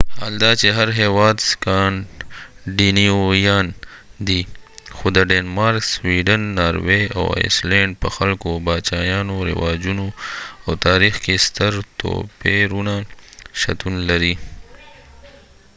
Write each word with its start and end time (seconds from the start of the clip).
حال 0.19 0.33
دا 0.43 0.51
چې 0.61 0.67
هر 0.77 0.89
هیواد 1.01 1.37
سکانډینیویان 1.49 3.67
دی 4.27 4.41
خو 4.95 5.05
د 5.15 5.17
ډینمارک 5.29 5.81
سویډن 5.93 6.41
ناروې 6.59 7.01
او 7.17 7.23
آیسلینډ 7.41 7.91
په 8.01 8.09
خلکو 8.15 8.49
باچایانو 8.67 9.35
رواجونو 9.49 10.07
او 10.65 10.71
تاریخ 10.87 11.15
کې 11.23 11.35
ستر 11.45 11.73
توپیرونه 11.99 12.95
شتون 13.61 13.93
لري 14.09 14.35